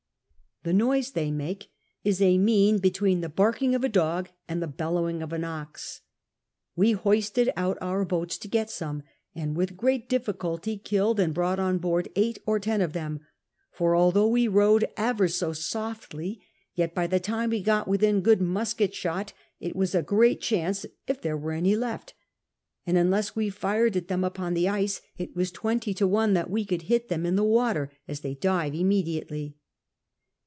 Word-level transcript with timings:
The 0.63 0.73
noise 0.73 1.13
they 1.13 1.31
make 1.31 1.71
is 2.03 2.21
a 2.21 2.37
mean 2.37 2.77
betwixt 2.77 3.21
the 3.21 3.29
barking 3.29 3.73
of 3.73 3.83
a 3.83 3.89
dog 3.89 4.29
and 4.47 4.61
the 4.61 4.67
bellowing 4.67 5.23
of 5.23 5.33
an 5.33 5.43
ox. 5.43 6.01
We 6.75 6.91
hoisted 6.91 7.49
out 7.57 7.79
our 7.81 8.05
boats 8.05 8.37
to 8.37 8.47
get 8.47 8.69
some, 8.69 9.01
and 9.33 9.57
with 9.57 9.75
great 9.75 10.07
difficulty 10.07 10.77
killed 10.77 11.19
and 11.19 11.33
brought 11.33 11.57
on 11.57 11.79
board 11.79 12.09
eight 12.15 12.37
or 12.45 12.59
ten 12.59 12.79
of 12.79 12.93
them; 12.93 13.21
for 13.71 13.95
although 13.95 14.27
we 14.27 14.47
rowed 14.47 14.85
ever 14.97 15.27
so 15.27 15.51
softly, 15.51 16.39
yet 16.75 16.93
by 16.93 17.07
the 17.07 17.19
time 17.19 17.49
we 17.49 17.63
got 17.63 17.87
within 17.87 18.21
good 18.21 18.39
musket 18.39 18.93
shot, 18.93 19.33
it 19.59 19.75
was 19.75 19.95
a 19.95 20.03
great 20.03 20.41
chance 20.41 20.85
if 21.07 21.19
there 21.21 21.35
were 21.35 21.53
any 21.53 21.75
left; 21.75 22.13
and 22.85 22.99
unless 22.99 23.35
we 23.35 23.49
fired 23.49 23.97
at 23.97 24.09
them 24.09 24.23
upon 24.23 24.53
the 24.53 24.69
ice 24.69 25.01
it 25.17 25.35
was 25.35 25.49
twenty 25.49 25.91
to 25.91 26.05
one 26.07 26.35
that 26.35 26.51
we 26.51 26.63
could 26.63 26.83
hit 26.83 27.09
them 27.09 27.25
in 27.25 27.35
the 27.35 27.43
water, 27.43 27.91
as 28.07 28.19
they 28.19 28.35
dive 28.35 28.75
immediately. 28.75 29.55